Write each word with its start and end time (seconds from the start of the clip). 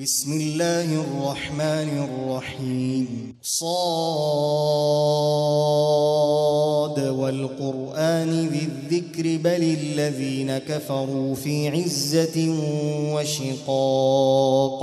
بسم 0.00 0.32
الله 0.32 0.94
الرحمن 0.94 2.08
الرحيم 2.08 3.36
صاد 3.42 3.68
والقرآن 7.08 8.48
ذي 8.48 8.68
الذكر 8.72 9.22
بل 9.22 9.62
الذين 9.62 10.58
كفروا 10.58 11.34
في 11.34 11.68
عزة 11.68 12.56
وشقاق 13.14 14.80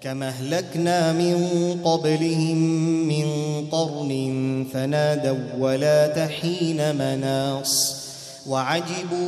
كما 0.00 0.28
اهلكنا 0.28 1.12
من 1.12 1.36
قبلهم 1.84 2.58
من 3.08 3.26
قرن 3.72 4.66
فنادوا 4.72 5.38
ولا 5.58 6.06
تحين 6.06 6.96
مناص 6.96 7.96
وعجبوا 8.46 9.24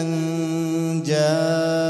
أن 0.00 1.02
جاءهم 1.06 1.89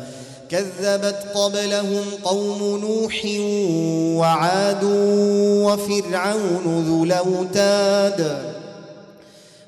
كذبت 0.51 1.25
قبلهم 1.35 2.03
قوم 2.23 2.77
نوح 2.77 3.21
وعاد 4.19 4.83
وفرعون 5.63 6.85
ذو 6.87 7.03
الأوتاد 7.03 8.51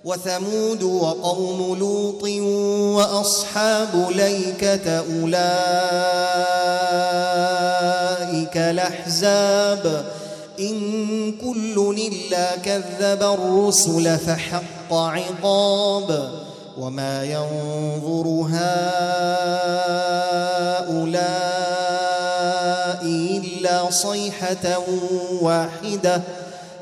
وثمود 0.05 0.83
وقوم 0.83 1.77
لوط 1.79 2.23
وأصحاب 2.97 4.09
ليكة 4.15 4.97
أولئك 4.97 5.37
الأحزاب 8.57 10.05
إن 10.59 11.31
كل 11.31 11.95
إلا 12.11 12.55
كذب 12.55 13.23
الرسل 13.23 14.17
فحق 14.17 14.93
عقاب 14.93 16.29
وما 16.77 17.23
ينظر 17.23 18.47
هؤلاء 18.51 18.73
إلا 23.05 23.89
صيحة 23.89 24.79
واحدة 25.41 26.21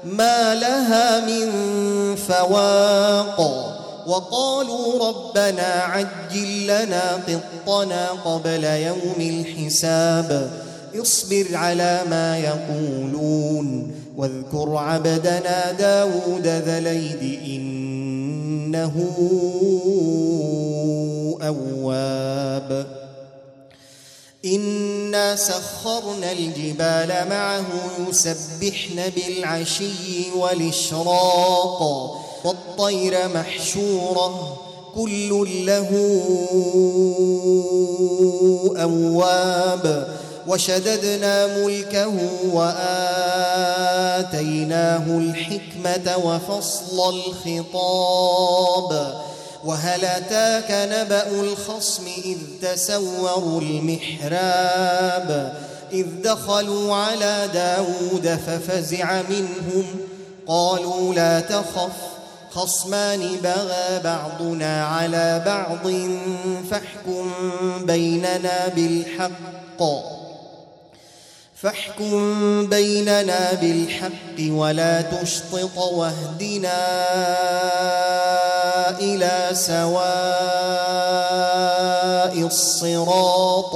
ما 0.04 0.56
لها 0.56 1.20
من 1.26 1.52
فواق 2.16 3.72
وقالوا 4.08 5.10
ربنا 5.10 5.64
عجل 5.64 6.64
لنا 6.68 7.20
قطنا 7.68 8.10
قبل 8.10 8.64
يوم 8.64 9.16
الحساب 9.20 10.52
اصبر 11.02 11.46
على 11.54 12.02
ما 12.10 12.38
يقولون 12.38 13.92
واذكر 14.18 14.76
عبدنا 14.76 15.72
داود 15.72 16.48
ذا 16.48 16.80
ليد 16.80 17.40
إنه 18.76 18.94
أواب. 21.42 22.88
إنا 24.46 25.36
سخرنا 25.36 26.32
الجبال 26.32 27.30
معه 27.30 27.66
يسبحن 28.10 29.10
بالعشي 29.16 30.32
والإشراق 30.38 31.82
والطير 32.44 33.28
محشورة 33.28 34.58
كل 34.96 35.30
له 35.66 35.90
أواب. 38.82 40.18
وشددنا 40.48 41.58
ملكه 41.58 42.14
وآتيناه 44.22 45.06
الحكمة 45.08 46.18
وفصل 46.18 47.16
الخطاب. 47.16 48.92
وهل 49.66 50.06
أتاك 50.06 50.72
نبأ 50.72 51.32
الخصم 51.32 52.04
إذ 52.26 52.38
تسوروا 52.62 53.62
المحراب؟ 53.62 55.54
إذ 55.94 56.06
دخلوا 56.24 56.96
على 56.96 57.50
داود 57.54 58.40
ففزع 58.48 59.22
منهم. 59.30 59.86
قالوا 60.48 61.14
لا 61.14 61.40
تخف 61.40 61.92
خصمان 62.52 63.36
بغى 63.44 64.00
بعضنا 64.04 64.86
على 64.86 65.44
بعض 65.46 65.92
فاحكم 66.72 67.32
بيننا 67.86 68.68
بالحق. 68.76 70.21
فاحكم 71.62 72.70
بيننا 72.70 73.54
بالحق 73.54 74.38
ولا 74.50 75.02
تشطط 75.02 75.78
واهدنا 75.78 76.80
إلى 79.00 79.50
سواء 79.54 79.92
الصراط 82.48 83.76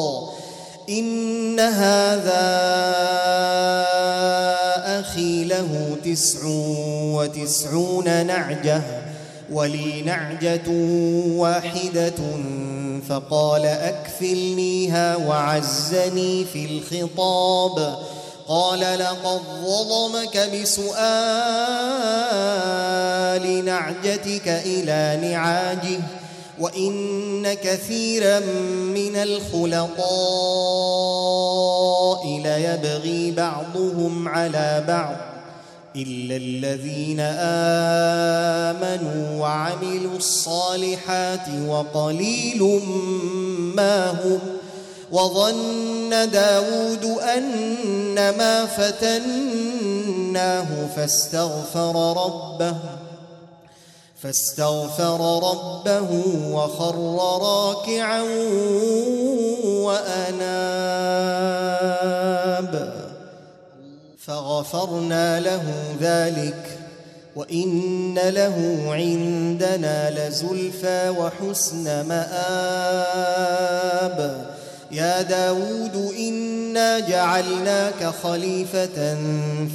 إن 0.89 1.59
هذا 1.59 2.65
أخي 4.99 5.43
له 5.43 5.97
تسع 6.05 6.39
وتسعون 7.15 8.25
نعجة 8.25 9.04
ولي 9.51 10.01
نعجة 10.01 10.69
واحدة 11.37 12.13
فقال 13.09 13.65
أكفلنيها 13.65 15.15
وعزني 15.15 16.45
في 16.45 16.65
الخطاب 16.65 17.97
قال 18.47 18.79
لقد 18.79 19.41
ظلمك 19.65 20.49
بسؤال 20.53 20.95
نعجتك 23.65 24.47
إلى 24.47 25.29
نعاجه 25.29 25.99
وإن 26.59 27.53
كثيرا 27.53 28.39
من 28.95 29.15
الخلطاء 29.15 30.05
ليبغي 32.43 33.31
بعضهم 33.31 34.27
على 34.27 34.83
بعض 34.87 35.34
إلا 35.95 36.35
الذين 36.35 37.19
آمنوا 38.69 39.41
وعملوا 39.41 40.17
الصالحات 40.17 41.47
وقليل 41.67 42.81
ما 43.75 44.09
هم 44.11 44.39
وظن 45.11 46.29
داود 46.31 47.05
أنما 47.05 48.65
فتناه 48.65 49.07
فاستغفر 50.95 52.25
ربه 52.25 52.75
فاستغفر 54.21 55.49
ربه 55.51 56.23
وخر 56.51 56.95
راكعا 57.41 58.21
وأناب 61.25 62.94
فغفرنا 64.27 65.39
له 65.39 65.63
ذلك 66.01 66.79
وإن 67.35 68.15
له 68.15 68.83
عندنا 68.87 70.27
لزلفى 70.27 71.09
وحسن 71.09 72.07
مآب. 72.07 72.25
يا 74.91 75.21
داود 75.21 76.13
إنا 76.19 76.99
جعلناك 76.99 78.13
خليفة 78.23 79.15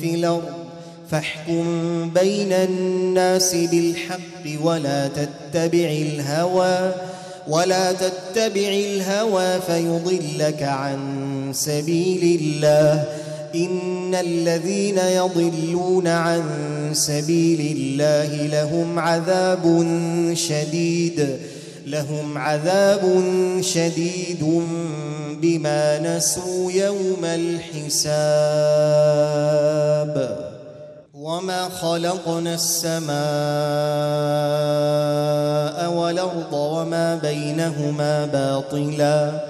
في 0.01 0.15
الأرض 0.15 0.55
فاحكم 1.11 2.11
بين 2.11 2.53
الناس 2.53 3.55
بالحق 3.55 4.61
ولا 4.63 5.09
تتبع 5.09 5.89
الهوى 5.89 6.93
ولا 7.49 7.93
تتبع 7.93 8.69
الهوى 8.69 9.61
فيضلك 9.61 10.63
عن 10.63 11.51
سبيل 11.55 12.41
الله. 12.41 13.20
إن 13.55 14.15
الذين 14.15 14.99
يضلون 14.99 16.07
عن 16.07 16.43
سبيل 16.93 17.77
الله 17.77 18.47
لهم 18.47 18.99
عذاب 18.99 19.87
شديد 20.35 21.39
لهم 21.87 22.39
عذاب 22.39 23.23
شديد 23.61 24.63
بما 25.43 26.17
نسوا 26.17 26.73
يوم 26.73 27.25
الحساب. 27.25 28.31
وما 31.15 31.69
خلقنا 31.69 32.55
السماء 32.55 33.11
والارض 35.93 36.53
وما 36.53 37.15
بينهما 37.23 38.27
باطلا. 38.27 39.50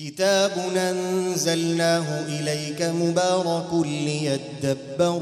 كتاب 0.00 0.52
أنزلناه 0.76 2.26
إليك 2.28 2.82
مبارك 2.82 3.86
ليدبروا 3.86 5.20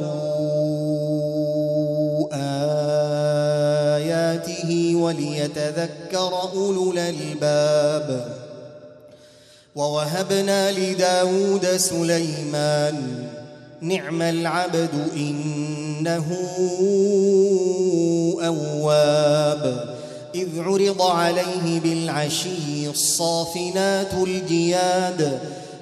آياته 3.97 4.93
وليتذكر 4.95 6.43
أولو 6.55 6.93
الألباب 6.93 8.35
ووهبنا 9.75 10.73
لداود 10.73 11.67
سليمان 11.77 13.27
نعم 13.81 14.23
العبد 14.23 14.91
إنه 15.17 16.37
أواب 18.47 19.88
إذ 20.39 20.61
عرض 20.61 21.03
عليه 21.03 21.81
بالعشي 21.81 22.91
الصافنات 22.91 24.15
الجياد 24.15 25.41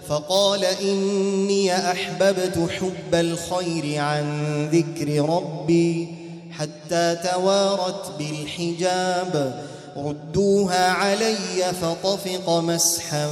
فقال 0.08 0.64
إني 0.64 1.91
أحببت 1.91 2.69
حب 2.81 3.14
الخير 3.14 3.99
عن 3.99 4.26
ذكر 4.73 5.29
ربي 5.29 6.08
حتى 6.50 7.17
توارت 7.25 8.12
بالحجاب. 8.19 9.62
ردوها 9.97 10.91
علي 10.91 11.73
فطفق 11.82 12.50
مسحا 12.50 13.31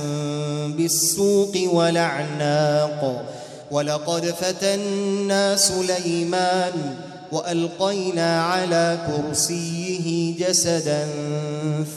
بالسوق 0.66 1.52
ولعناق 1.72 3.24
ولقد 3.70 4.24
فتنا 4.26 5.56
سليمان 5.56 6.96
وألقينا 7.34 8.42
على 8.42 8.98
كرسيه 9.06 10.36
جسدا 10.38 11.06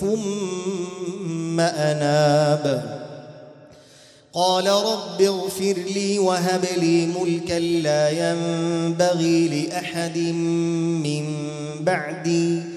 ثم 0.01 1.59
أناب. 1.59 2.97
قال 4.33 4.67
رب 4.67 5.21
اغفر 5.21 5.73
لي 5.95 6.19
وهب 6.19 6.65
لي 6.77 7.05
ملكا 7.05 7.59
لا 7.59 8.09
ينبغي 8.09 9.47
لأحد 9.47 10.17
من 10.17 11.25
بعدي 11.81 12.76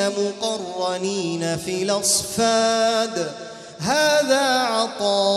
مقرنين 0.08 1.56
في 1.56 1.82
الأصفاد. 1.82 3.26
هذا 3.78 4.58
عطاؤنا 4.58 5.30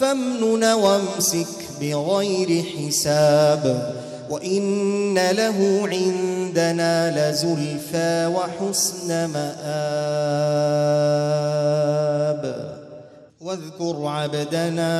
فامنن 0.00 0.64
وامسك 0.64 1.46
بغير 1.80 2.64
حساب. 2.64 3.92
وإن 4.30 5.30
له 5.30 5.88
عندنا 5.92 7.30
لزلفى 7.30 8.26
وحسن 8.26 9.24
مآب. 9.24 9.52
واذكر 13.52 14.06
عبدنا 14.06 14.92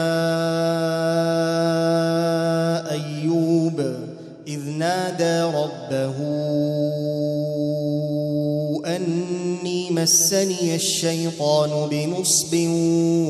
أيوب 2.91 3.81
إذ 4.49 4.61
نادى 4.69 5.57
ربه 5.57 6.15
أني 8.87 9.91
مسني 9.91 10.75
الشيطان 10.75 11.89
بنصب 11.91 12.57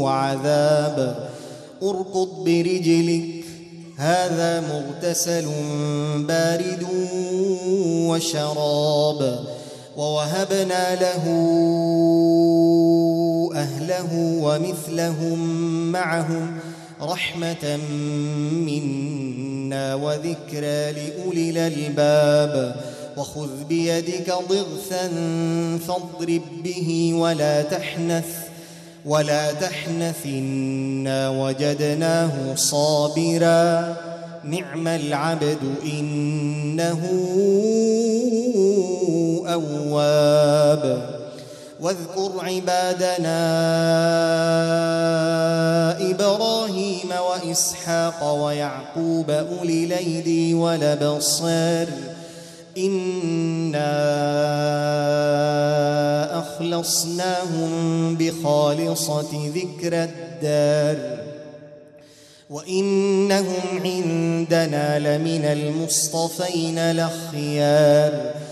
وعذاب. 0.02 1.29
اركض 1.83 2.29
برجلك 2.45 3.45
هذا 3.97 4.61
مغتسل 4.61 5.47
بارد 6.17 6.87
وشراب. 8.09 9.38
ووهبنا 9.97 10.95
له 10.95 11.25
أهله 13.54 14.14
ومثلهم 14.14 15.38
معهم 15.92 16.59
رحمة 17.02 17.76
منا 18.52 19.94
وذكرى 19.94 20.92
لأولي 20.92 21.50
الألباب. 21.50 22.76
وخذ 23.16 23.64
بيدك 23.68 24.35
ضغثا 24.49 25.09
فاضرب 25.88 26.42
به 26.64 27.12
ولا 27.14 27.62
تحنث 27.62 28.26
ولا 29.06 29.52
تحنث 29.52 30.26
إنا 30.26 31.30
وجدناه 31.30 32.54
صابرا. 32.54 33.97
نعم 34.44 34.88
العبد 34.88 35.59
إنه 35.85 37.00
أواب. 39.47 41.12
واذكر 41.82 42.32
عبادنا 42.42 43.40
إبراهيم 46.10 47.10
وإسحاق 47.30 48.32
ويعقوب 48.32 49.30
أولي 49.30 49.84
الايدي 49.84 50.54
والابصار 50.54 51.86
إنا 52.78 53.98
أخلصناهم 56.38 57.70
بخالصة 58.16 59.50
ذكر 59.54 60.08
الدار. 60.08 61.18
وإنهم 62.50 63.80
عندنا 63.84 64.98
لمن 64.98 65.44
المصطفين 65.44 66.78
الأخيار. 66.78 68.41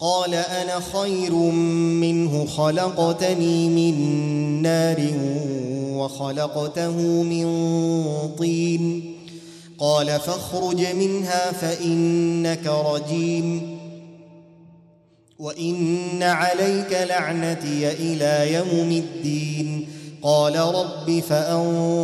قال 0.00 0.34
أنا 0.34 0.80
خير 0.92 1.34
منه 1.34 2.46
خلقتني 2.46 3.68
من 3.68 3.94
نار 4.62 5.10
وخلقته 5.96 7.22
من 7.22 7.46
طين. 8.38 9.14
قال 9.78 10.06
فاخرج 10.06 10.86
منها 10.86 11.52
فإنك 11.52 12.66
رجيم. 12.66 13.78
وإن 15.38 16.22
عليك 16.22 16.92
لعنتي 17.08 17.92
إلى 17.92 18.54
يوم 18.54 18.90
الدين. 18.90 19.88
قال 20.22 20.56
رب 20.56 21.20
فأنظرني 21.20 21.98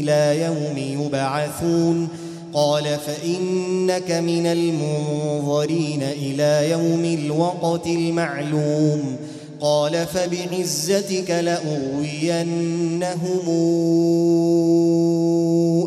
إلى 0.00 0.42
يوم 0.44 1.04
يبعثون. 1.06 2.27
قال 2.54 2.84
فإنك 2.84 4.10
من 4.10 4.46
المنظرين 4.46 6.02
إلى 6.02 6.70
يوم 6.70 7.04
الوقت 7.04 7.86
المعلوم. 7.86 9.16
قال 9.60 10.06
فبعزتك 10.06 11.30
لأغوينهم 11.30 12.68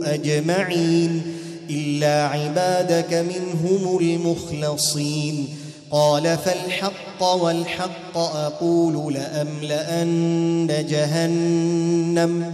أجمعين. 0.06 1.22
إلا 1.70 2.27
عبادك 2.27 3.13
منهم 3.13 3.98
المخلصين. 3.98 5.48
قال 5.91 6.38
فالحق 6.38 7.24
والحق 7.24 8.18
أقول 8.18 9.13
لأملأن 9.13 10.86
جهنم. 10.89 12.53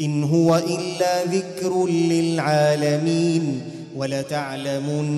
إن 0.00 0.24
هو 0.24 0.56
إلا 0.56 1.24
ذكر 1.24 1.86
للعالمين 1.86 3.60
ولتعلمن 3.96 5.08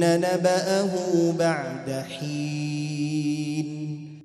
نبأه 0.00 0.90
بعد 1.38 2.04
حين. 2.18 3.83